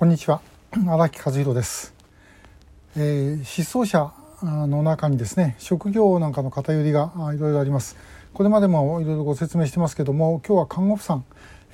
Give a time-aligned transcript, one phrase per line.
[0.00, 0.40] こんにちは。
[0.88, 1.92] 荒木和弘です、
[2.96, 4.10] えー、失踪者
[4.42, 7.98] の中にですね職業なんかの偏りがいろいろあります。
[8.32, 11.24] これまでもいろいろご説明してますけども今日は看護婦さん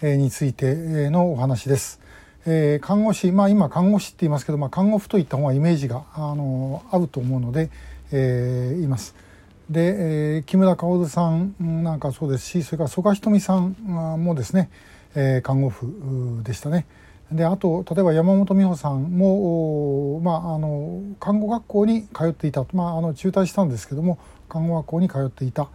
[0.02, 2.00] についてのお話です、
[2.46, 7.70] えー、看護師まあ今看護師って言いますけど、まあ、看護婦といった方がイメージがあの合うと思うので、
[8.10, 9.14] えー、言います。
[9.70, 13.76] で、えー、木村薫さんなんかそうですしそれから曽我ひとみさん
[14.24, 14.68] もですね、
[15.14, 16.86] えー、看護婦でしたね。
[17.32, 25.68] であと例えば山本美穂さんも、まあ、あの看護学校に通っていた、まあ、あの中退したんですけども看護学校に通っていた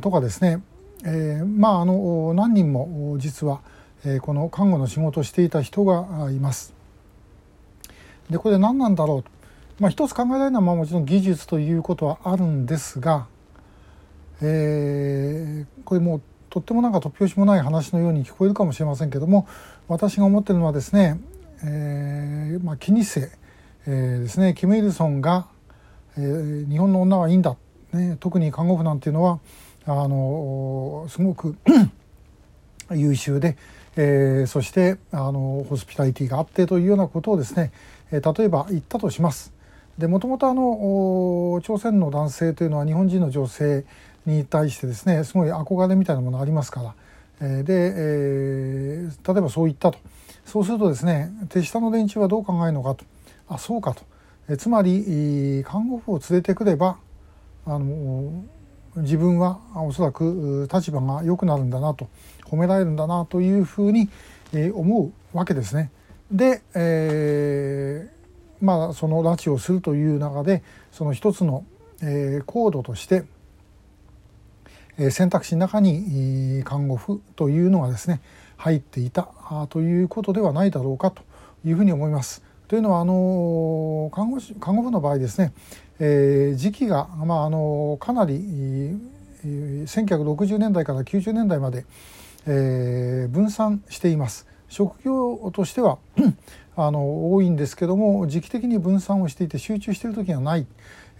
[0.00, 0.62] とかですね、
[1.04, 3.60] えー、まああの何人も実は、
[4.04, 6.74] えー、この看護の仕事をしていた人がいます。
[8.28, 9.30] でこれ何なんだろうと、
[9.78, 13.28] まあ、一つ考えられるのはまあもちろん技術ということはあるんですが、
[14.42, 16.22] えー、これもう
[16.56, 19.46] とってもなんか突拍子もない話のように聞こえるかもしれませんけども
[19.88, 21.20] 私が思ってるのはですね、
[21.62, 23.30] えーまあ、キニセ、
[23.86, 25.48] えー、ですねキム・イルソンが、
[26.16, 27.56] えー、日本の女はいいんだ、
[27.92, 29.38] ね、特に看護婦なんていうのは
[29.84, 31.56] あのすごく
[32.90, 33.58] 優秀で、
[33.96, 37.70] えー、そしてあのホスピタリティがあってというようなことをですね、
[38.10, 39.52] えー、例えば言ったとします。
[39.98, 43.84] でもともとあの朝鮮の男性というのは日本人の女性
[44.26, 46.94] に対してですねすごい憧れみたいなものありますから、
[47.40, 49.98] え、で、えー、例えばそう言ったと。
[50.44, 53.04] そうするとですね手下の連中はどう考えるのかと。
[53.48, 54.02] あそうかと、
[54.48, 56.98] えつまり看護婦を連れてくれば
[57.64, 58.44] あの
[58.96, 62.08] 自分はおそらく立場が良くなるんだなと。
[62.46, 64.08] 褒められるんだなというふうに
[64.72, 65.90] 思うわけですね。
[66.30, 71.64] で、えー、まあその拉致をするという中でその一つの、
[72.02, 73.24] えー、コードとして
[75.10, 78.20] 選択肢の中に看護婦というのがですね
[78.56, 79.28] 入っていた
[79.68, 81.22] ということではないだろうかと
[81.64, 82.42] いうふうに思います。
[82.68, 85.52] というのはあの看護師看護婦の場合ですね、
[86.00, 88.98] えー、時期が、まあ、あのかなり、
[89.44, 91.84] 1960年代から90年代まで、
[92.46, 94.46] えー、分散しています。
[94.68, 95.98] 職業としては
[96.76, 100.66] あの多いんですけども時期的に分散をしていて集中している時がない。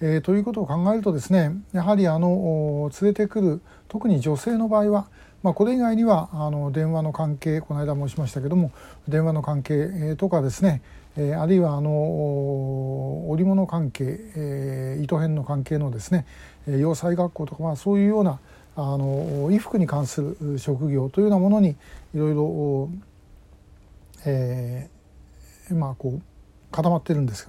[0.00, 5.08] えー、ということを考えるとですねやはりあの連れてくる特に女性の場合は、
[5.42, 8.72] まあ、これ以外にはあの電話の関係この間申しましたけども
[9.08, 10.82] 電話の関係とかですね、
[11.16, 14.04] えー、あるいはあの織物関係、
[14.36, 16.26] えー、糸編の関係のですね
[16.66, 18.38] 洋裁学校とか、まあ、そういうような
[18.76, 21.70] あの衣服に関する職業というようなものに
[22.14, 22.90] いろいろ、
[26.70, 27.48] 固まってるんです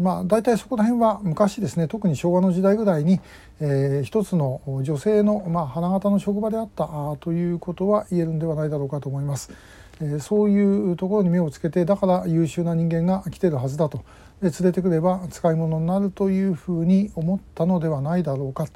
[0.00, 3.20] まあ、大体そこら辺は昔ですね特に昭和の時代ぐらいに、
[3.60, 6.88] えー、一つの女性の、まあ、花形の職場であった
[7.20, 9.52] ということは言えるんではないだろうかと思います。
[10.00, 13.98] えー、そういうところに目をつけてだから優秀な人間が来てるはずだと
[14.40, 18.66] で連れてくれば使い物になるというふうに思ったのではないだろうか。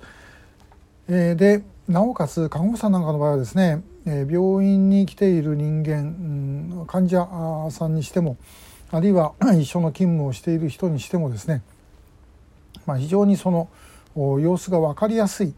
[1.09, 5.99] えー、でなおかつ看護師さんなんかの場合はですね、え病院に来ている人間、
[6.81, 7.27] うん、患者
[7.71, 8.39] さんにしても
[8.91, 11.63] あるいは 一緒の勤務をしている人にしてもですね、
[12.87, 13.69] まあ、非常にその
[14.17, 15.55] 様子が分かりやすい、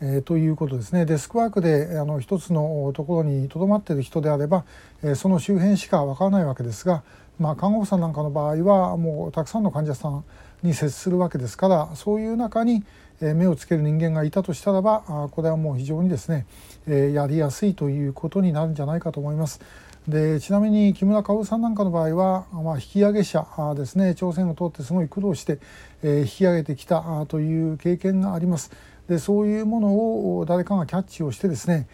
[0.00, 1.04] えー、ということですね。
[1.06, 4.64] デスクワークであの一つのところにとどまっている人であれば、
[5.02, 7.02] えー、その周辺しか分からないわけですが、
[7.38, 10.24] まあ、看護婦さんなんかの場合はもうたくさんの患者さん
[10.62, 12.84] に接するわけですからそういう中に
[13.20, 16.46] 目をつける人間がいたとしたらばこれはもう非常にですね
[16.86, 19.60] やりやすいということになるんじゃないかと思います。
[20.08, 25.58] でちなみに木村薫さんなんかの場合は、まあ、引き上げ者ですね朝鮮を通ってすごい苦労して、
[26.04, 28.70] え、引き上げてきたという経験があります。
[29.08, 31.88] でそういうものを誰かがキャッチをしてですね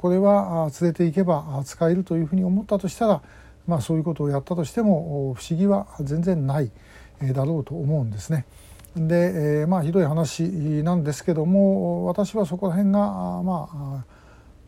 [0.00, 3.22] これは連れていけば使えるというふうに思ったとしたら、
[3.66, 6.70] まあ、そういうことをやったとしても不思議は全然ない
[7.34, 8.46] だろうと思うんですね。
[9.06, 10.42] で、えー、まあひどい話
[10.82, 13.00] なんですけども私はそこら辺が
[13.42, 14.04] まあ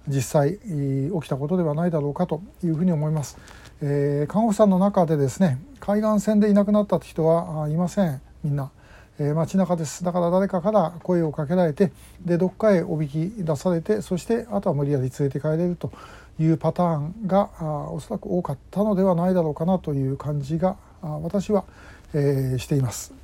[0.07, 3.39] 実際起きたことではないだろうかというふうに思います。
[3.83, 8.71] えー、看護師さんの中でですね海岸線でいなくなった人はいませんみんな、
[9.19, 11.91] えー、街中ですだから誰かから声をかけられて
[12.23, 15.93] でどっかへおびき出されてそしてあとは無理やり連れて帰れると
[16.39, 17.49] いうパターンが
[17.91, 21.65] おそらく多かったのではないだろうかなという感じが私は、
[22.13, 23.15] えー、しています。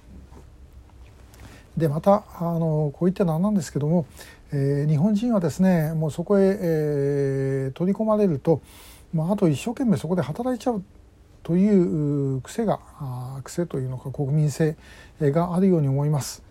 [1.77, 4.07] でまたあのこういったのはなんですけども
[4.53, 8.63] えー、日本人はですねもうそこへ、えー、取り込まれると、
[9.13, 10.85] まあ、あと一生懸命そこで働いちゃう
[11.43, 12.81] という癖が
[13.45, 14.77] 癖というのか国民性
[15.21, 16.43] があるように思います。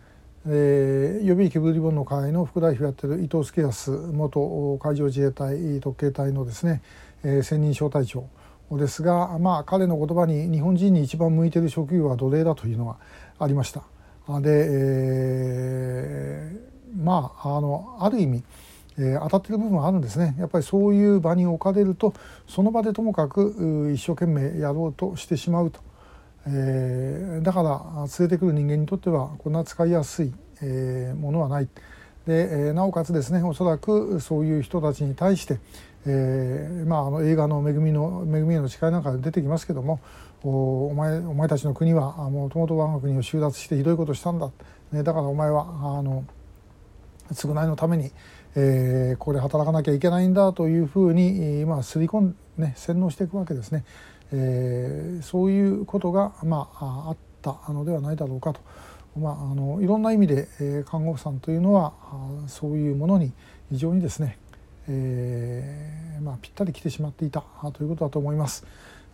[0.47, 6.83] えー、予備役ブリボンの会の副代表やってる伊藤助康元海上自衛隊特警隊のですね、
[7.23, 8.27] えー、専任小隊長
[8.71, 12.97] ですが、まあ、彼の言葉に日本人に一番向いてる職業は奴隷だというのが
[13.39, 13.94] ありました。
[14.41, 18.43] で、えー、まああのある意味、
[18.97, 22.13] えー、当たってる部分はあるんですねやっぱりそういう場に置かれると
[22.47, 25.79] その場でともかく一生懸命やろうとしてしまうと、
[26.47, 31.69] えー、だから連れてくる人間にとってはこんな使いやすい、え、ものはない。
[32.25, 35.59] で、えなおかつですねおそらくそういう人たちに対して、
[36.07, 39.99] えーまあ、あの映画の「恵みの恵みへの誓い」なんか出てきますけども
[40.43, 44.51] お前お前たちの国はもともと我が国を収奪してひどいことをしたんだ、
[44.91, 45.65] ね、だからお前は
[45.97, 46.23] あの
[47.33, 48.11] 償いのために、
[48.55, 53.83] えー、ここで働かなきゃいけないんだというふうに今すり込んね洗脳していくわけですね、
[54.31, 58.61] えー、そういうことが、まあ、あったのではないだろうかと。
[59.17, 61.93] まあ、あのいろんな意味で、えー、看護婦さんというのは
[62.47, 63.31] そういうものに
[63.71, 64.37] 非常にですね、
[64.87, 67.43] えーまあ、ぴったり来てしまっていた
[67.73, 68.65] ということだと思います。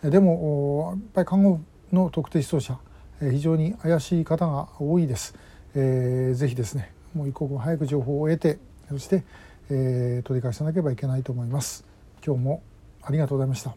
[0.01, 2.79] でもやっぱり看護の特定失踪者
[3.19, 5.35] 非常に怪しい方が多いです。
[5.75, 8.59] えー、ぜひですねもう一刻も早く情報を得て
[8.89, 9.23] そして、
[9.69, 11.85] えー、取り返さなければいけないと思います。
[12.25, 12.63] 今日も
[13.03, 13.75] ありがとうございました。